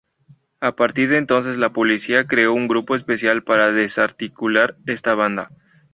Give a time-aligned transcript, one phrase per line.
[0.61, 5.51] A partir de entonces la policía creó un grupo especial para desarticular esta banda.